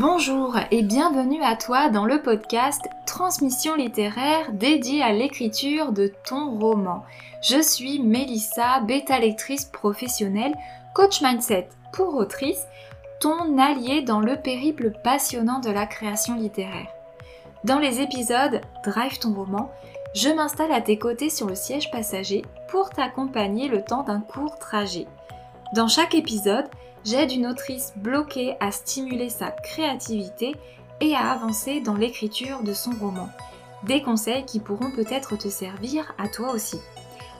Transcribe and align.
Bonjour 0.00 0.54
et 0.70 0.84
bienvenue 0.84 1.42
à 1.42 1.56
toi 1.56 1.88
dans 1.88 2.04
le 2.04 2.22
podcast 2.22 2.80
Transmission 3.04 3.74
littéraire 3.74 4.52
dédié 4.52 5.02
à 5.02 5.12
l'écriture 5.12 5.90
de 5.90 6.12
ton 6.24 6.56
roman. 6.56 7.02
Je 7.42 7.60
suis 7.60 7.98
Mélissa, 7.98 8.78
bêta 8.78 9.18
lectrice 9.18 9.64
professionnelle, 9.64 10.54
coach 10.94 11.20
mindset 11.20 11.68
pour 11.92 12.14
autrice, 12.14 12.64
ton 13.18 13.58
allié 13.58 14.02
dans 14.02 14.20
le 14.20 14.36
périple 14.36 14.92
passionnant 15.02 15.58
de 15.58 15.70
la 15.70 15.84
création 15.84 16.36
littéraire. 16.36 16.92
Dans 17.64 17.80
les 17.80 18.00
épisodes 18.00 18.60
Drive 18.84 19.18
ton 19.18 19.34
roman, 19.34 19.68
je 20.14 20.28
m'installe 20.28 20.70
à 20.70 20.80
tes 20.80 21.00
côtés 21.00 21.28
sur 21.28 21.48
le 21.48 21.56
siège 21.56 21.90
passager 21.90 22.44
pour 22.68 22.90
t'accompagner 22.90 23.66
le 23.66 23.82
temps 23.82 24.04
d'un 24.04 24.20
court 24.20 24.60
trajet. 24.60 25.08
Dans 25.74 25.88
chaque 25.88 26.14
épisode, 26.14 26.66
j'aide 27.08 27.32
une 27.32 27.46
autrice 27.46 27.92
bloquée 27.96 28.56
à 28.60 28.70
stimuler 28.70 29.30
sa 29.30 29.50
créativité 29.50 30.54
et 31.00 31.14
à 31.14 31.30
avancer 31.30 31.80
dans 31.80 31.94
l'écriture 31.94 32.62
de 32.62 32.74
son 32.74 32.90
roman. 32.90 33.30
Des 33.84 34.02
conseils 34.02 34.44
qui 34.44 34.60
pourront 34.60 34.90
peut-être 34.90 35.36
te 35.36 35.48
servir 35.48 36.14
à 36.18 36.28
toi 36.28 36.52
aussi. 36.52 36.78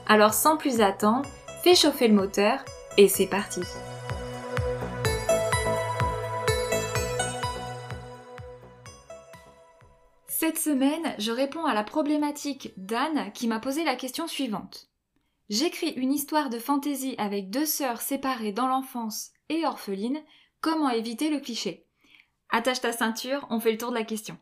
Alors 0.07 0.33
sans 0.33 0.57
plus 0.57 0.81
attendre, 0.81 1.29
fais 1.63 1.75
chauffer 1.75 2.07
le 2.07 2.15
moteur 2.15 2.65
et 2.97 3.07
c'est 3.07 3.27
parti 3.27 3.61
Cette 10.27 10.57
semaine, 10.57 11.13
je 11.19 11.31
réponds 11.31 11.65
à 11.65 11.75
la 11.75 11.83
problématique 11.83 12.73
d'Anne 12.77 13.31
qui 13.33 13.47
m'a 13.47 13.59
posé 13.59 13.83
la 13.83 13.95
question 13.95 14.25
suivante. 14.25 14.89
J'écris 15.49 15.91
une 15.91 16.13
histoire 16.13 16.49
de 16.49 16.57
fantaisie 16.57 17.15
avec 17.19 17.51
deux 17.51 17.65
sœurs 17.65 18.01
séparées 18.01 18.53
dans 18.53 18.67
l'enfance 18.67 19.31
et 19.49 19.65
orphelines, 19.65 20.23
comment 20.61 20.89
éviter 20.89 21.29
le 21.29 21.39
cliché? 21.39 21.85
Attache 22.49 22.81
ta 22.81 22.91
ceinture, 22.91 23.45
on 23.49 23.59
fait 23.59 23.71
le 23.71 23.77
tour 23.77 23.89
de 23.89 23.95
la 23.95 24.03
question. 24.03 24.37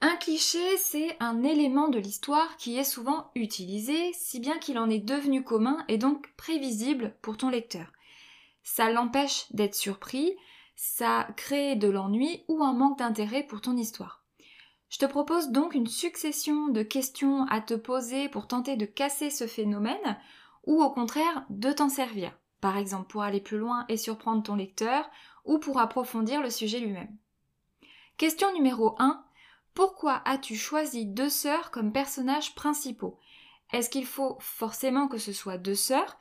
Un 0.00 0.16
cliché, 0.16 0.76
c'est 0.78 1.16
un 1.20 1.44
élément 1.44 1.88
de 1.88 2.00
l'histoire 2.00 2.56
qui 2.56 2.76
est 2.76 2.84
souvent 2.84 3.30
utilisé, 3.36 4.12
si 4.14 4.40
bien 4.40 4.58
qu'il 4.58 4.78
en 4.78 4.90
est 4.90 4.98
devenu 4.98 5.44
commun 5.44 5.84
et 5.86 5.96
donc 5.96 6.34
prévisible 6.36 7.14
pour 7.22 7.36
ton 7.36 7.50
lecteur. 7.50 7.92
Ça 8.64 8.90
l'empêche 8.90 9.46
d'être 9.52 9.76
surpris, 9.76 10.34
ça 10.74 11.28
crée 11.36 11.76
de 11.76 11.88
l'ennui 11.88 12.44
ou 12.48 12.64
un 12.64 12.72
manque 12.72 12.98
d'intérêt 12.98 13.44
pour 13.44 13.60
ton 13.60 13.76
histoire. 13.76 14.24
Je 14.88 14.98
te 14.98 15.06
propose 15.06 15.50
donc 15.50 15.74
une 15.74 15.86
succession 15.86 16.66
de 16.66 16.82
questions 16.82 17.46
à 17.46 17.60
te 17.60 17.74
poser 17.74 18.28
pour 18.28 18.48
tenter 18.48 18.76
de 18.76 18.86
casser 18.86 19.30
ce 19.30 19.46
phénomène 19.46 20.18
ou 20.64 20.82
au 20.82 20.90
contraire 20.90 21.46
de 21.48 21.70
t'en 21.72 21.88
servir 21.88 22.36
par 22.62 22.78
exemple 22.78 23.08
pour 23.08 23.22
aller 23.22 23.40
plus 23.40 23.58
loin 23.58 23.84
et 23.88 23.98
surprendre 23.98 24.42
ton 24.42 24.54
lecteur, 24.54 25.10
ou 25.44 25.58
pour 25.58 25.80
approfondir 25.80 26.40
le 26.40 26.48
sujet 26.48 26.78
lui-même. 26.78 27.14
Question 28.16 28.52
numéro 28.54 28.94
1. 29.00 29.22
Pourquoi 29.74 30.22
as-tu 30.24 30.54
choisi 30.54 31.04
deux 31.04 31.28
sœurs 31.28 31.70
comme 31.72 31.92
personnages 31.92 32.54
principaux? 32.54 33.18
Est-ce 33.72 33.90
qu'il 33.90 34.06
faut 34.06 34.36
forcément 34.38 35.08
que 35.08 35.18
ce 35.18 35.32
soit 35.32 35.58
deux 35.58 35.74
sœurs? 35.74 36.16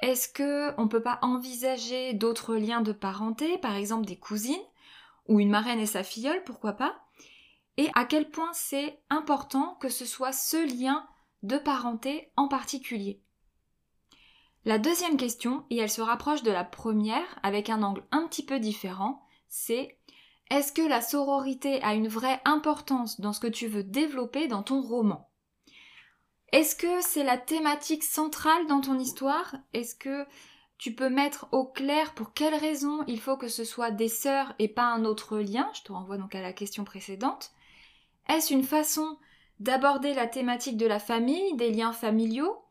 Est-ce 0.00 0.28
que 0.28 0.72
on 0.78 0.88
peut 0.88 1.02
pas 1.02 1.18
envisager 1.20 2.14
d'autres 2.14 2.56
liens 2.56 2.80
de 2.80 2.92
parenté, 2.92 3.58
par 3.58 3.76
exemple 3.76 4.06
des 4.06 4.18
cousines 4.18 4.56
ou 5.28 5.40
une 5.40 5.50
marraine 5.50 5.78
et 5.78 5.86
sa 5.86 6.02
filleule, 6.02 6.42
pourquoi 6.44 6.72
pas? 6.72 6.96
Et 7.76 7.90
à 7.94 8.06
quel 8.06 8.30
point 8.30 8.52
c'est 8.54 8.98
important 9.10 9.76
que 9.80 9.90
ce 9.90 10.06
soit 10.06 10.32
ce 10.32 10.56
lien 10.56 11.06
de 11.42 11.58
parenté 11.58 12.32
en 12.36 12.48
particulier? 12.48 13.20
La 14.64 14.78
deuxième 14.78 15.16
question, 15.16 15.64
et 15.70 15.78
elle 15.78 15.90
se 15.90 16.00
rapproche 16.00 16.42
de 16.42 16.50
la 16.50 16.64
première 16.64 17.38
avec 17.42 17.70
un 17.70 17.82
angle 17.82 18.04
un 18.10 18.26
petit 18.26 18.44
peu 18.44 18.60
différent, 18.60 19.26
c'est 19.48 19.98
est-ce 20.50 20.72
que 20.72 20.82
la 20.82 21.00
sororité 21.00 21.82
a 21.82 21.94
une 21.94 22.08
vraie 22.08 22.40
importance 22.44 23.20
dans 23.20 23.32
ce 23.32 23.40
que 23.40 23.46
tu 23.46 23.66
veux 23.66 23.82
développer 23.82 24.48
dans 24.48 24.62
ton 24.62 24.82
roman? 24.82 25.30
Est-ce 26.52 26.76
que 26.76 27.00
c'est 27.00 27.24
la 27.24 27.38
thématique 27.38 28.04
centrale 28.04 28.66
dans 28.66 28.82
ton 28.82 28.98
histoire? 28.98 29.56
Est-ce 29.72 29.94
que 29.94 30.26
tu 30.76 30.94
peux 30.94 31.08
mettre 31.08 31.48
au 31.52 31.64
clair 31.64 32.12
pour 32.12 32.34
quelles 32.34 32.54
raisons 32.54 33.02
il 33.06 33.20
faut 33.20 33.38
que 33.38 33.48
ce 33.48 33.64
soit 33.64 33.90
des 33.90 34.08
sœurs 34.08 34.54
et 34.58 34.68
pas 34.68 34.84
un 34.84 35.04
autre 35.06 35.38
lien? 35.38 35.70
Je 35.72 35.82
te 35.82 35.92
renvoie 35.92 36.18
donc 36.18 36.34
à 36.34 36.42
la 36.42 36.52
question 36.52 36.84
précédente. 36.84 37.52
Est-ce 38.28 38.52
une 38.52 38.64
façon 38.64 39.16
d'aborder 39.60 40.12
la 40.12 40.26
thématique 40.26 40.76
de 40.76 40.86
la 40.86 40.98
famille, 40.98 41.56
des 41.56 41.70
liens 41.70 41.92
familiaux? 41.92 42.62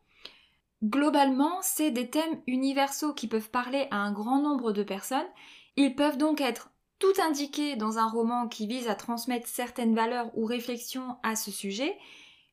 Globalement, 0.82 1.60
c'est 1.62 1.92
des 1.92 2.10
thèmes 2.10 2.42
universaux 2.46 3.14
qui 3.14 3.28
peuvent 3.28 3.50
parler 3.50 3.86
à 3.90 3.96
un 3.96 4.12
grand 4.12 4.40
nombre 4.40 4.72
de 4.72 4.82
personnes. 4.82 5.28
Ils 5.76 5.94
peuvent 5.94 6.18
donc 6.18 6.40
être 6.40 6.70
tout 6.98 7.12
indiqués 7.22 7.76
dans 7.76 7.98
un 7.98 8.08
roman 8.08 8.48
qui 8.48 8.66
vise 8.66 8.88
à 8.88 8.94
transmettre 8.94 9.46
certaines 9.46 9.94
valeurs 9.94 10.30
ou 10.36 10.44
réflexions 10.44 11.16
à 11.22 11.36
ce 11.36 11.50
sujet, 11.50 11.96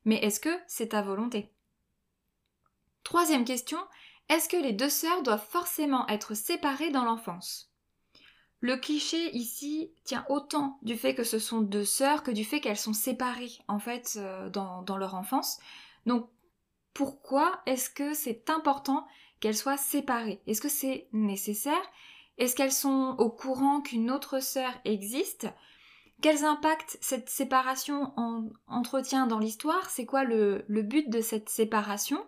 mais 0.06 0.18
est-ce 0.18 0.39
que 0.39 0.56
c'est 0.68 0.89
ta 0.89 1.01
volonté? 1.01 1.51
Troisième 3.03 3.45
question, 3.45 3.79
est-ce 4.29 4.50
que 4.50 4.57
les 4.57 4.73
deux 4.73 4.89
sœurs 4.89 5.23
doivent 5.23 5.45
forcément 5.47 6.07
être 6.07 6.35
séparées 6.35 6.91
dans 6.91 7.06
l'enfance? 7.06 7.72
Le 8.62 8.78
cliché 8.78 9.35
ici 9.35 9.91
tient 10.03 10.25
autant 10.29 10.79
du 10.81 10.97
fait 10.97 11.16
que 11.16 11.23
ce 11.23 11.39
sont 11.39 11.62
deux 11.62 11.85
sœurs 11.85 12.23
que 12.23 12.31
du 12.31 12.44
fait 12.44 12.59
qu'elles 12.59 12.78
sont 12.78 12.94
séparées 12.94 13.57
en 13.68 13.79
fait 13.79 14.18
euh, 14.18 14.50
dans, 14.50 14.81
dans 14.81 14.97
leur 14.97 15.16
enfance. 15.16 15.59
Donc 16.06 16.29
pourquoi 16.94 17.61
est-ce 17.66 17.89
que 17.89 18.13
c'est 18.13 18.50
important 18.50 19.05
qu'elles 19.39 19.55
soient 19.55 19.77
séparées? 19.77 20.41
Est-ce 20.47 20.61
que 20.61 20.69
c'est 20.69 21.07
nécessaire? 21.13 21.81
Est-ce 22.38 22.55
qu'elles 22.55 22.72
sont 22.72 23.16
au 23.17 23.29
courant 23.29 23.81
qu'une 23.81 24.11
autre 24.11 24.41
sœur 24.41 24.72
existe? 24.85 25.47
Quels 26.22 26.44
impacts 26.44 26.97
cette 27.00 27.29
séparation 27.29 28.13
en 28.17 28.50
entretient 28.67 29.27
dans 29.27 29.39
l'histoire? 29.39 29.89
C'est 29.89 30.05
quoi 30.05 30.23
le 30.23 30.66
but 30.67 31.09
de 31.09 31.22
cette 31.22 31.50
séparation? 31.50 32.25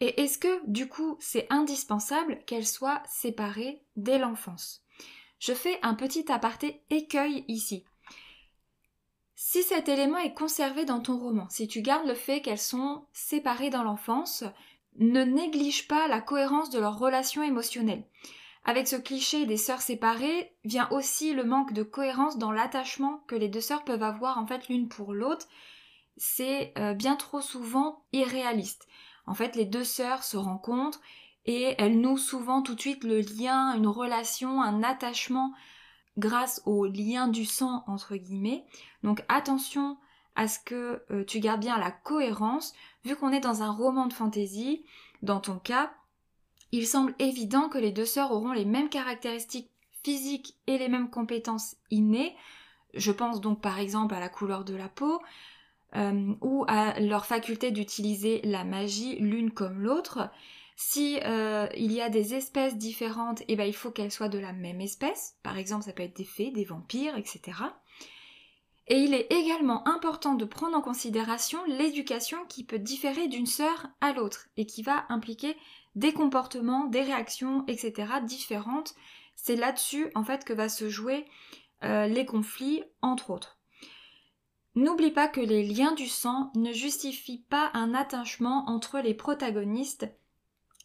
Et 0.00 0.22
est-ce 0.22 0.38
que 0.38 0.66
du 0.66 0.88
coup 0.88 1.16
c'est 1.20 1.46
indispensable 1.50 2.40
qu'elles 2.46 2.66
soient 2.66 3.02
séparées 3.06 3.82
dès 3.96 4.18
l'enfance? 4.18 4.82
Je 5.38 5.52
fais 5.52 5.78
un 5.82 5.94
petit 5.94 6.30
aparté 6.32 6.82
écueil 6.90 7.44
ici. 7.48 7.84
Si 9.42 9.62
cet 9.62 9.88
élément 9.88 10.18
est 10.18 10.34
conservé 10.34 10.84
dans 10.84 11.00
ton 11.00 11.18
roman, 11.18 11.48
si 11.48 11.66
tu 11.66 11.80
gardes 11.80 12.06
le 12.06 12.14
fait 12.14 12.42
qu'elles 12.42 12.58
sont 12.58 13.06
séparées 13.14 13.70
dans 13.70 13.82
l'enfance, 13.82 14.44
ne 14.98 15.24
néglige 15.24 15.88
pas 15.88 16.08
la 16.08 16.20
cohérence 16.20 16.68
de 16.68 16.78
leur 16.78 16.98
relation 16.98 17.42
émotionnelle. 17.42 18.04
Avec 18.66 18.86
ce 18.86 18.96
cliché 18.96 19.46
des 19.46 19.56
sœurs 19.56 19.80
séparées 19.80 20.52
vient 20.64 20.90
aussi 20.90 21.32
le 21.32 21.44
manque 21.44 21.72
de 21.72 21.82
cohérence 21.82 22.36
dans 22.36 22.52
l'attachement 22.52 23.24
que 23.28 23.34
les 23.34 23.48
deux 23.48 23.62
sœurs 23.62 23.82
peuvent 23.84 24.02
avoir 24.02 24.36
en 24.36 24.46
fait 24.46 24.68
l'une 24.68 24.88
pour 24.88 25.14
l'autre. 25.14 25.48
C'est 26.18 26.74
euh, 26.76 26.92
bien 26.92 27.16
trop 27.16 27.40
souvent 27.40 28.04
irréaliste. 28.12 28.88
En 29.26 29.32
fait, 29.32 29.56
les 29.56 29.64
deux 29.64 29.84
sœurs 29.84 30.22
se 30.22 30.36
rencontrent 30.36 31.00
et 31.46 31.76
elles 31.78 31.98
nouent 31.98 32.18
souvent 32.18 32.60
tout 32.60 32.74
de 32.74 32.80
suite 32.80 33.04
le 33.04 33.22
lien, 33.22 33.74
une 33.74 33.88
relation, 33.88 34.60
un 34.60 34.82
attachement 34.82 35.54
grâce 36.18 36.62
au 36.66 36.86
lien 36.86 37.28
du 37.28 37.44
sang 37.44 37.84
entre 37.86 38.16
guillemets. 38.16 38.64
Donc 39.02 39.24
attention 39.28 39.96
à 40.36 40.48
ce 40.48 40.58
que 40.58 41.02
euh, 41.10 41.24
tu 41.24 41.40
gardes 41.40 41.60
bien 41.60 41.78
la 41.78 41.90
cohérence, 41.90 42.72
vu 43.04 43.16
qu'on 43.16 43.32
est 43.32 43.40
dans 43.40 43.62
un 43.62 43.70
roman 43.70 44.06
de 44.06 44.12
fantaisie, 44.12 44.84
dans 45.22 45.40
ton 45.40 45.58
cas, 45.58 45.92
il 46.72 46.86
semble 46.86 47.14
évident 47.18 47.68
que 47.68 47.78
les 47.78 47.92
deux 47.92 48.04
sœurs 48.04 48.32
auront 48.32 48.52
les 48.52 48.64
mêmes 48.64 48.88
caractéristiques 48.88 49.70
physiques 50.04 50.56
et 50.66 50.78
les 50.78 50.88
mêmes 50.88 51.10
compétences 51.10 51.76
innées. 51.90 52.34
Je 52.94 53.12
pense 53.12 53.40
donc 53.40 53.60
par 53.60 53.78
exemple 53.78 54.14
à 54.14 54.20
la 54.20 54.28
couleur 54.28 54.64
de 54.64 54.74
la 54.74 54.88
peau, 54.88 55.20
euh, 55.96 56.34
ou 56.40 56.64
à 56.68 57.00
leur 57.00 57.26
faculté 57.26 57.72
d'utiliser 57.72 58.40
la 58.44 58.64
magie 58.64 59.16
l'une 59.16 59.50
comme 59.50 59.80
l'autre. 59.80 60.30
Si 60.82 61.20
euh, 61.26 61.68
il 61.76 61.92
y 61.92 62.00
a 62.00 62.08
des 62.08 62.34
espèces 62.34 62.78
différentes, 62.78 63.42
eh 63.48 63.54
ben, 63.54 63.66
il 63.66 63.74
faut 63.74 63.90
qu'elles 63.90 64.10
soient 64.10 64.30
de 64.30 64.38
la 64.38 64.54
même 64.54 64.80
espèce. 64.80 65.36
Par 65.42 65.58
exemple, 65.58 65.84
ça 65.84 65.92
peut 65.92 66.02
être 66.02 66.16
des 66.16 66.24
fées, 66.24 66.50
des 66.52 66.64
vampires, 66.64 67.18
etc. 67.18 67.58
Et 68.86 68.96
il 68.96 69.12
est 69.12 69.30
également 69.30 69.86
important 69.86 70.32
de 70.32 70.46
prendre 70.46 70.78
en 70.78 70.80
considération 70.80 71.58
l'éducation 71.66 72.38
qui 72.48 72.64
peut 72.64 72.78
différer 72.78 73.28
d'une 73.28 73.44
sœur 73.44 73.88
à 74.00 74.14
l'autre 74.14 74.48
et 74.56 74.64
qui 74.64 74.82
va 74.82 75.04
impliquer 75.10 75.54
des 75.96 76.14
comportements, 76.14 76.86
des 76.86 77.02
réactions, 77.02 77.62
etc. 77.66 78.14
différentes. 78.24 78.94
C'est 79.36 79.56
là-dessus 79.56 80.10
en 80.14 80.24
fait 80.24 80.46
que 80.46 80.54
va 80.54 80.70
se 80.70 80.88
jouer 80.88 81.26
euh, 81.84 82.06
les 82.06 82.24
conflits, 82.24 82.82
entre 83.02 83.28
autres. 83.28 83.58
N'oublie 84.76 85.10
pas 85.10 85.28
que 85.28 85.42
les 85.42 85.62
liens 85.62 85.92
du 85.92 86.08
sang 86.08 86.50
ne 86.54 86.72
justifient 86.72 87.44
pas 87.50 87.70
un 87.74 87.92
attachement 87.92 88.64
entre 88.66 89.00
les 89.00 89.14
protagonistes 89.14 90.08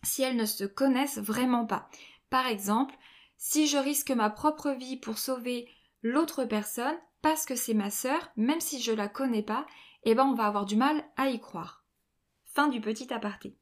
si 0.06 0.22
elles 0.22 0.38
ne 0.38 0.46
se 0.46 0.64
connaissent 0.64 1.18
vraiment 1.18 1.66
pas. 1.66 1.90
Par 2.30 2.48
exemple, 2.48 2.96
si 3.38 3.68
je 3.68 3.78
risque 3.78 4.12
ma 4.12 4.30
propre 4.30 4.72
vie 4.72 4.98
pour 4.98 5.18
sauver 5.18 5.70
l'autre 6.02 6.46
personne, 6.46 6.98
parce 7.22 7.46
que 7.46 7.56
c'est 7.56 7.74
ma 7.74 7.90
sœur, 7.90 8.32
même 8.38 8.62
si 8.62 8.82
je 8.82 8.92
la 8.92 9.08
connais 9.08 9.44
pas, 9.44 9.66
eh 10.04 10.16
ben 10.16 10.26
on 10.26 10.36
va 10.36 10.46
avoir 10.46 10.66
du 10.66 10.76
mal 10.76 11.04
à 11.18 11.30
y 11.30 11.40
croire. 11.40 11.84
Fin 12.54 12.68
du 12.68 12.80
petit 12.80 13.12
aparté. 13.12 13.58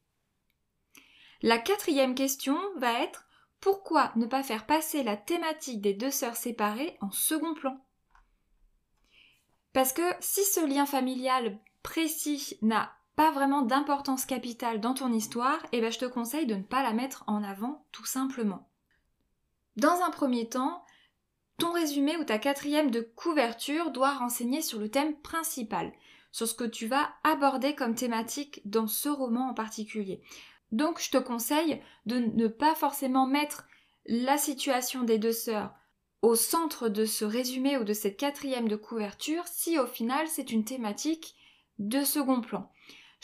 La 1.42 1.58
quatrième 1.58 2.14
question 2.14 2.58
va 2.76 3.02
être 3.02 3.26
pourquoi 3.60 4.12
ne 4.16 4.26
pas 4.26 4.42
faire 4.42 4.66
passer 4.66 5.02
la 5.02 5.16
thématique 5.16 5.80
des 5.80 5.94
deux 5.94 6.10
sœurs 6.10 6.36
séparées 6.36 6.98
en 7.00 7.10
second 7.10 7.54
plan? 7.54 7.82
Parce 9.72 9.92
que 9.92 10.02
si 10.20 10.44
ce 10.44 10.64
lien 10.66 10.86
familial 10.86 11.58
précis 11.82 12.58
n'a 12.62 12.94
pas 13.16 13.30
vraiment 13.30 13.62
d'importance 13.62 14.26
capitale 14.26 14.80
dans 14.80 14.94
ton 14.94 15.12
histoire, 15.12 15.58
eh 15.72 15.80
ben 15.80 15.92
je 15.92 15.98
te 15.98 16.04
conseille 16.04 16.46
de 16.46 16.54
ne 16.54 16.62
pas 16.62 16.82
la 16.82 16.92
mettre 16.92 17.24
en 17.26 17.42
avant 17.42 17.84
tout 17.92 18.06
simplement. 18.06 18.68
Dans 19.76 20.02
un 20.02 20.10
premier 20.10 20.48
temps, 20.48 20.84
ton 21.58 21.72
résumé 21.72 22.16
ou 22.16 22.24
ta 22.24 22.38
quatrième 22.38 22.90
de 22.90 23.00
couverture 23.00 23.90
doit 23.90 24.14
renseigner 24.14 24.62
sur 24.62 24.78
le 24.78 24.90
thème 24.90 25.16
principal, 25.16 25.92
sur 26.32 26.48
ce 26.48 26.54
que 26.54 26.64
tu 26.64 26.86
vas 26.86 27.10
aborder 27.22 27.74
comme 27.74 27.94
thématique 27.94 28.60
dans 28.64 28.88
ce 28.88 29.08
roman 29.08 29.50
en 29.50 29.54
particulier. 29.54 30.20
Donc 30.72 31.00
je 31.00 31.10
te 31.10 31.18
conseille 31.18 31.80
de 32.06 32.18
ne 32.18 32.48
pas 32.48 32.74
forcément 32.74 33.26
mettre 33.26 33.66
la 34.06 34.36
situation 34.38 35.04
des 35.04 35.18
deux 35.18 35.32
sœurs 35.32 35.72
au 36.22 36.34
centre 36.34 36.88
de 36.88 37.04
ce 37.04 37.24
résumé 37.24 37.76
ou 37.76 37.84
de 37.84 37.92
cette 37.92 38.16
quatrième 38.16 38.66
de 38.66 38.76
couverture 38.76 39.46
si 39.46 39.78
au 39.78 39.86
final 39.86 40.26
c'est 40.26 40.50
une 40.50 40.64
thématique 40.64 41.36
de 41.78 42.02
second 42.02 42.40
plan. 42.40 42.70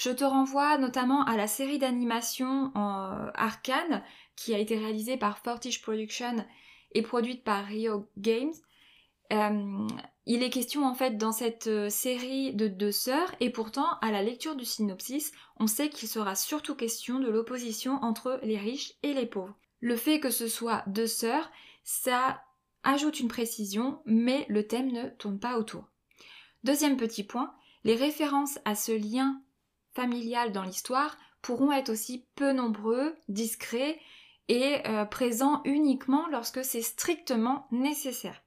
Je 0.01 0.09
te 0.09 0.25
renvoie 0.25 0.79
notamment 0.79 1.25
à 1.25 1.37
la 1.37 1.47
série 1.47 1.79
d'animation 1.79 2.73
en 2.75 3.13
euh, 3.13 3.31
Arcane 3.35 4.03
qui 4.35 4.55
a 4.55 4.59
été 4.59 4.79
réalisée 4.79 5.19
par 5.19 5.37
Fortiche 5.41 5.83
Production 5.83 6.43
et 6.93 7.03
produite 7.03 7.45
par 7.45 7.67
Rio 7.67 8.09
Games. 8.17 8.55
Euh, 9.31 9.87
il 10.25 10.43
est 10.43 10.49
question 10.49 10.87
en 10.87 10.95
fait 10.95 11.19
dans 11.19 11.33
cette 11.33 11.67
euh, 11.67 11.91
série 11.91 12.55
de 12.55 12.67
deux 12.67 12.93
sœurs 12.93 13.31
et 13.41 13.51
pourtant 13.51 13.99
à 14.01 14.11
la 14.11 14.23
lecture 14.23 14.57
du 14.57 14.65
synopsis, 14.65 15.33
on 15.59 15.67
sait 15.67 15.91
qu'il 15.91 16.09
sera 16.09 16.35
surtout 16.35 16.75
question 16.75 17.19
de 17.19 17.29
l'opposition 17.29 18.03
entre 18.03 18.41
les 18.43 18.57
riches 18.57 18.95
et 19.03 19.13
les 19.13 19.27
pauvres. 19.27 19.59
Le 19.81 19.97
fait 19.97 20.19
que 20.19 20.31
ce 20.31 20.49
soit 20.49 20.83
deux 20.87 21.07
sœurs, 21.07 21.51
ça 21.85 22.43
ajoute 22.85 23.21
une 23.21 23.29
précision, 23.29 24.01
mais 24.07 24.47
le 24.49 24.67
thème 24.67 24.93
ne 24.93 25.11
tourne 25.11 25.39
pas 25.39 25.59
autour. 25.59 25.91
Deuxième 26.65 26.97
petit 26.97 27.23
point, 27.23 27.53
les 27.85 27.97
références 27.97 28.59
à 28.65 28.75
ce 28.75 28.93
lien 28.93 29.43
familial 29.95 30.53
dans 30.53 30.63
l'histoire 30.63 31.17
pourront 31.43 31.73
être 31.73 31.91
aussi 31.91 32.27
peu 32.35 32.53
nombreux, 32.53 33.17
discrets 33.29 33.99
et 34.49 34.87
euh, 34.87 35.05
présents 35.05 35.63
uniquement 35.65 36.27
lorsque 36.29 36.65
c'est 36.65 36.83
strictement 36.83 37.67
nécessaire. 37.71 38.43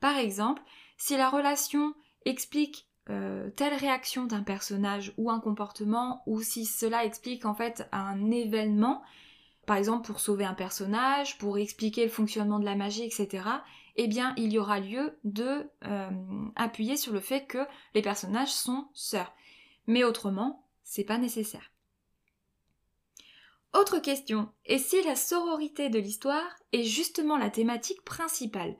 Par 0.00 0.16
exemple, 0.18 0.62
si 0.96 1.16
la 1.16 1.28
relation 1.28 1.94
explique 2.24 2.88
euh, 3.08 3.50
telle 3.50 3.74
réaction 3.74 4.24
d'un 4.24 4.42
personnage 4.42 5.12
ou 5.16 5.30
un 5.30 5.40
comportement, 5.40 6.22
ou 6.26 6.42
si 6.42 6.66
cela 6.66 7.04
explique 7.04 7.44
en 7.44 7.54
fait 7.54 7.88
un 7.92 8.30
événement, 8.30 9.02
par 9.64 9.76
exemple 9.76 10.06
pour 10.06 10.20
sauver 10.20 10.44
un 10.44 10.54
personnage, 10.54 11.38
pour 11.38 11.56
expliquer 11.58 12.04
le 12.04 12.10
fonctionnement 12.10 12.58
de 12.58 12.64
la 12.64 12.74
magie, 12.74 13.04
etc., 13.04 13.44
eh 13.96 14.08
bien 14.08 14.34
il 14.36 14.52
y 14.52 14.58
aura 14.58 14.80
lieu 14.80 15.18
de 15.24 15.70
euh, 15.84 16.10
appuyer 16.56 16.96
sur 16.96 17.12
le 17.12 17.20
fait 17.20 17.46
que 17.46 17.64
les 17.94 18.02
personnages 18.02 18.52
sont 18.52 18.88
sœurs. 18.92 19.32
Mais 19.86 20.04
autrement, 20.04 20.65
c'est 20.86 21.04
pas 21.04 21.18
nécessaire. 21.18 21.72
Autre 23.74 23.98
question, 23.98 24.48
et 24.64 24.78
si 24.78 25.02
la 25.02 25.16
sororité 25.16 25.90
de 25.90 25.98
l'histoire 25.98 26.48
est 26.72 26.84
justement 26.84 27.36
la 27.36 27.50
thématique 27.50 28.02
principale 28.04 28.76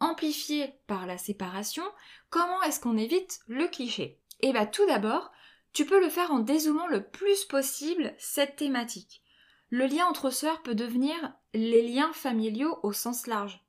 amplifiée 0.00 0.74
par 0.88 1.06
la 1.06 1.18
séparation, 1.18 1.84
comment 2.30 2.60
est-ce 2.62 2.80
qu'on 2.80 2.96
évite 2.96 3.40
le 3.46 3.68
cliché? 3.68 4.18
Eh 4.40 4.52
bien 4.52 4.66
tout 4.66 4.84
d'abord, 4.86 5.30
tu 5.72 5.86
peux 5.86 6.00
le 6.00 6.08
faire 6.08 6.32
en 6.32 6.40
dézoomant 6.40 6.88
le 6.88 7.08
plus 7.08 7.44
possible 7.44 8.14
cette 8.18 8.56
thématique. 8.56 9.22
Le 9.68 9.86
lien 9.86 10.06
entre 10.06 10.30
sœurs 10.30 10.62
peut 10.62 10.74
devenir 10.74 11.14
les 11.52 11.86
liens 11.86 12.12
familiaux 12.12 12.80
au 12.82 12.92
sens 12.92 13.26
large. 13.26 13.63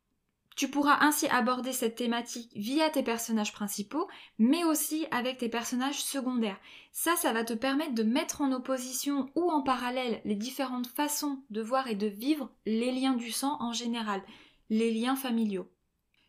Tu 0.55 0.69
pourras 0.69 0.99
ainsi 1.01 1.27
aborder 1.27 1.73
cette 1.73 1.95
thématique 1.95 2.49
via 2.55 2.89
tes 2.89 3.03
personnages 3.03 3.51
principaux, 3.51 4.07
mais 4.39 4.63
aussi 4.63 5.05
avec 5.11 5.37
tes 5.37 5.49
personnages 5.49 6.01
secondaires. 6.01 6.59
Ça, 6.93 7.15
ça 7.17 7.33
va 7.33 7.43
te 7.43 7.53
permettre 7.53 7.93
de 7.93 8.03
mettre 8.03 8.41
en 8.41 8.53
opposition 8.53 9.29
ou 9.35 9.51
en 9.51 9.61
parallèle 9.61 10.21
les 10.23 10.35
différentes 10.35 10.87
façons 10.87 11.43
de 11.49 11.61
voir 11.61 11.87
et 11.87 11.95
de 11.95 12.07
vivre 12.07 12.49
les 12.65 12.93
liens 12.93 13.15
du 13.15 13.31
sang 13.31 13.57
en 13.59 13.73
général, 13.73 14.21
les 14.69 14.93
liens 14.93 15.17
familiaux. 15.17 15.69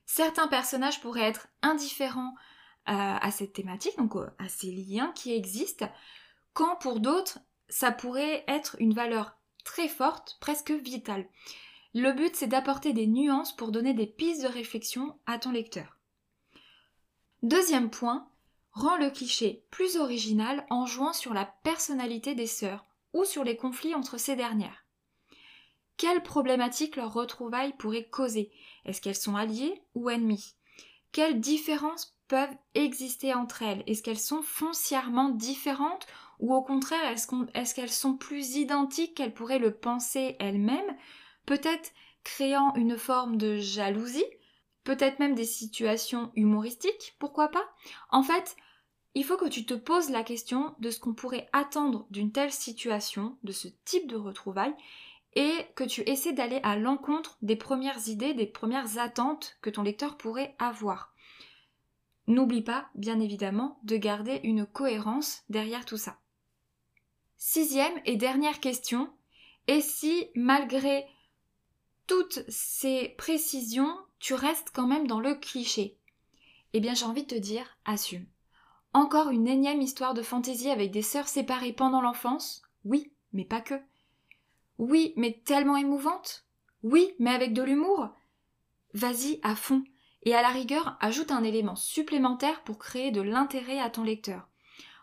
Certains 0.07 0.49
personnages 0.49 1.01
pourraient 1.01 1.23
être 1.23 1.49
indifférents 1.63 2.35
euh, 2.89 2.93
à 3.21 3.31
cette 3.31 3.53
thématique, 3.53 3.97
donc 3.97 4.17
euh, 4.17 4.29
à 4.39 4.49
ces 4.49 4.73
liens 4.73 5.13
qui 5.15 5.35
existent, 5.35 5.91
quand 6.53 6.77
pour 6.77 7.01
d'autres, 7.01 7.39
ça 7.69 7.93
pourrait 7.93 8.45
être 8.49 8.77
une 8.79 8.95
valeur 8.95 9.37
très 9.65 9.89
forte, 9.89 10.37
presque 10.41 10.71
vitale. 10.71 11.27
Le 11.99 12.13
but, 12.13 12.37
c'est 12.37 12.47
d'apporter 12.47 12.93
des 12.93 13.07
nuances 13.07 13.57
pour 13.57 13.73
donner 13.73 13.95
des 13.95 14.07
pistes 14.07 14.43
de 14.43 14.49
réflexion 14.49 15.19
à 15.25 15.39
ton 15.39 15.51
lecteur. 15.51 15.97
Deuxième 17.43 17.89
point, 17.89 18.29
rend 18.73 18.99
le 18.99 19.09
cliché 19.09 19.65
plus 19.71 19.97
original 19.97 20.67
en 20.69 20.85
jouant 20.85 21.15
sur 21.15 21.33
la 21.33 21.47
personnalité 21.47 22.35
des 22.35 22.47
sœurs 22.47 22.85
ou 23.15 23.25
sur 23.25 23.45
les 23.45 23.57
conflits 23.57 23.95
entre 23.95 24.19
ces 24.19 24.37
dernières. 24.37 24.85
Quelles 25.97 26.23
problématiques 26.23 26.97
leur 26.97 27.15
retrouvailles 27.15 27.75
pourraient 27.79 28.11
causer? 28.11 28.53
Est-ce 28.85 29.01
qu'elles 29.01 29.15
sont 29.15 29.37
alliées 29.37 29.81
ou 29.95 30.11
ennemies? 30.11 30.55
Quelles 31.13 31.41
différences 31.41 32.15
peuvent 32.29 32.59
exister 32.75 33.33
entre 33.33 33.63
elles? 33.63 33.83
Est-ce 33.87 34.03
qu'elles 34.03 34.19
sont 34.19 34.43
foncièrement 34.43 35.31
différentes 35.31 36.07
ou 36.41 36.55
au 36.55 36.61
contraire 36.61 37.11
est-ce 37.11 37.75
qu'elles 37.75 37.89
sont 37.89 38.19
plus 38.19 38.57
identiques 38.57 39.15
qu'elles 39.15 39.33
pourraient 39.33 39.59
le 39.59 39.73
penser 39.75 40.37
elles-mêmes? 40.41 40.95
Peut-être 41.47 41.93
créant 42.25 42.75
une 42.75 42.99
forme 42.99 43.37
de 43.37 43.59
jalousie, 43.59 44.25
peut-être 44.85 45.19
même 45.19 45.35
des 45.35 45.45
situations 45.45 46.31
humoristiques, 46.35 47.17
pourquoi 47.19 47.49
pas 47.49 47.65
En 48.11 48.23
fait, 48.23 48.57
il 49.15 49.25
faut 49.25 49.37
que 49.37 49.49
tu 49.49 49.65
te 49.65 49.75
poses 49.75 50.11
la 50.11 50.23
question 50.23 50.75
de 50.79 50.91
ce 50.91 51.01
qu'on 51.01 51.15
pourrait 51.15 51.49
attendre 51.53 52.07
d'une 52.11 52.33
telle 52.33 52.53
situation, 52.53 53.39
de 53.45 53.53
ce 53.53 53.69
type 53.85 54.09
de 54.09 54.17
retrouvailles, 54.17 54.75
et 55.35 55.53
que 55.75 55.85
tu 55.85 56.03
essaies 56.09 56.33
d'aller 56.33 56.61
à 56.63 56.77
l'encontre 56.77 57.39
des 57.43 57.57
premières 57.57 58.09
idées, 58.09 58.35
des 58.35 58.47
premières 58.47 58.99
attentes 58.99 59.57
que 59.63 59.71
ton 59.71 59.83
lecteur 59.83 60.17
pourrait 60.17 60.55
avoir. 60.59 61.15
N'oublie 62.27 62.63
pas, 62.63 62.89
bien 62.95 63.21
évidemment, 63.21 63.79
de 63.85 63.97
garder 63.97 64.41
une 64.43 64.67
cohérence 64.67 65.45
derrière 65.49 65.85
tout 65.85 65.99
ça. 65.99 66.19
Sixième 67.37 67.93
et 68.05 68.17
dernière 68.17 68.61
question, 68.61 69.11
et 69.69 69.81
si, 69.81 70.29
malgré 70.35 71.07
toutes 72.07 72.45
ces 72.49 73.15
précisions, 73.19 73.97
tu 74.19 74.35
restes 74.35 74.71
quand 74.73 74.87
même 74.87 75.07
dans 75.07 75.21
le 75.21 75.35
cliché. 75.35 75.99
Eh 76.73 76.81
bien, 76.81 76.95
j'ai 76.95 77.05
envie 77.05 77.23
de 77.23 77.35
te 77.35 77.41
dire, 77.41 77.79
assume. 77.85 78.27
Encore 78.93 79.31
une 79.31 79.49
énième 79.49 79.83
histoire 79.83 80.15
de 80.15 80.23
fantaisie 80.23 80.71
avec 80.71 80.91
des 80.91 81.03
sœurs 81.03 81.29
séparées 81.29 81.73
pendant 81.73 82.01
l'enfance? 82.01 82.63
Oui, 82.85 83.13
mais 83.33 83.45
pas 83.45 83.61
que. 83.61 83.75
Oui, 84.79 85.13
mais 85.17 85.43
tellement 85.45 85.77
émouvante? 85.77 86.47
Oui, 86.83 87.15
mais 87.19 87.31
avec 87.31 87.53
de 87.53 87.63
l'humour? 87.63 88.09
Vas-y 88.95 89.41
à 89.43 89.55
fond. 89.55 89.85
Et 90.23 90.35
à 90.35 90.43
la 90.43 90.49
rigueur, 90.49 90.97
ajoute 91.01 91.31
un 91.31 91.45
élément 91.45 91.77
supplémentaire 91.77 92.63
pour 92.65 92.79
créer 92.79 93.11
de 93.11 93.21
l'intérêt 93.21 93.79
à 93.79 93.91
ton 93.91 94.03
lecteur. 94.03 94.49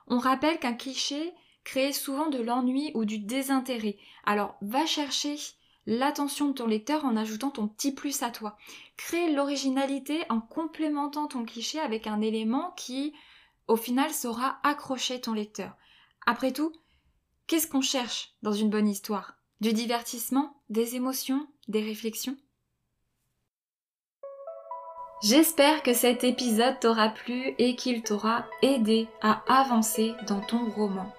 On 0.07 0.17
rappelle 0.17 0.59
qu'un 0.59 0.73
cliché 0.73 1.33
crée 1.63 1.93
souvent 1.93 2.27
de 2.27 2.39
l'ennui 2.39 2.91
ou 2.93 3.05
du 3.05 3.19
désintérêt. 3.19 3.97
Alors 4.25 4.55
va 4.61 4.85
chercher 4.85 5.37
l'attention 5.85 6.47
de 6.47 6.53
ton 6.53 6.67
lecteur 6.67 7.05
en 7.05 7.15
ajoutant 7.15 7.49
ton 7.49 7.67
petit 7.67 7.91
plus 7.91 8.23
à 8.23 8.29
toi. 8.29 8.57
Crée 8.97 9.31
l'originalité 9.31 10.23
en 10.29 10.39
complémentant 10.39 11.27
ton 11.27 11.45
cliché 11.45 11.79
avec 11.79 12.07
un 12.07 12.21
élément 12.21 12.71
qui, 12.77 13.13
au 13.67 13.75
final, 13.75 14.11
saura 14.11 14.59
accrocher 14.63 15.19
ton 15.21 15.33
lecteur. 15.33 15.75
Après 16.25 16.51
tout, 16.51 16.71
qu'est-ce 17.47 17.67
qu'on 17.67 17.81
cherche 17.81 18.33
dans 18.41 18.53
une 18.53 18.69
bonne 18.69 18.87
histoire? 18.87 19.35
Du 19.61 19.73
divertissement 19.73 20.61
Des 20.69 20.95
émotions 20.95 21.47
Des 21.67 21.81
réflexions? 21.81 22.37
J'espère 25.23 25.83
que 25.83 25.93
cet 25.93 26.25
épisode 26.25 26.81
t'aura 26.81 27.07
plu 27.07 27.55
et 27.57 27.77
qu'il 27.77 28.03
t'aura 28.03 28.45
aidé 28.61 29.07
à 29.21 29.41
avancer 29.47 30.13
dans 30.27 30.41
ton 30.41 30.69
roman. 30.69 31.13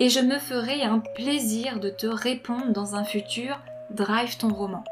et 0.01 0.09
je 0.09 0.21
me 0.21 0.39
ferai 0.39 0.83
un 0.83 0.99
plaisir 0.99 1.79
de 1.81 1.91
te 1.91 2.07
répondre 2.07 2.73
dans 2.73 2.97
un 2.97 3.05
futur 3.05 3.61
Drive 3.91 4.39
ton 4.39 4.49
roman. 4.49 4.83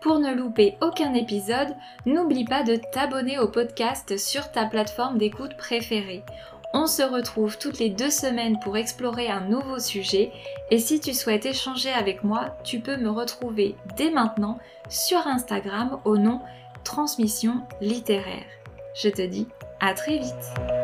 Pour 0.00 0.18
ne 0.18 0.34
louper 0.34 0.78
aucun 0.80 1.12
épisode, 1.12 1.76
n'oublie 2.06 2.46
pas 2.46 2.62
de 2.62 2.80
t'abonner 2.92 3.38
au 3.38 3.48
podcast 3.48 4.16
sur 4.16 4.50
ta 4.50 4.64
plateforme 4.64 5.18
d'écoute 5.18 5.58
préférée. 5.58 6.24
On 6.72 6.86
se 6.86 7.02
retrouve 7.02 7.58
toutes 7.58 7.78
les 7.78 7.90
deux 7.90 8.10
semaines 8.10 8.60
pour 8.60 8.76
explorer 8.76 9.28
un 9.28 9.40
nouveau 9.40 9.80
sujet 9.80 10.30
et 10.70 10.78
si 10.78 11.00
tu 11.00 11.14
souhaites 11.14 11.46
échanger 11.46 11.90
avec 11.90 12.22
moi, 12.22 12.56
tu 12.62 12.78
peux 12.78 12.96
me 12.96 13.10
retrouver 13.10 13.74
dès 13.96 14.10
maintenant 14.10 14.58
sur 14.88 15.26
Instagram 15.26 15.98
au 16.04 16.16
nom 16.16 16.40
transmission 16.84 17.62
littéraire. 17.80 18.46
Je 18.94 19.08
te 19.08 19.22
dis 19.22 19.48
à 19.80 19.94
très 19.94 20.18
vite 20.18 20.79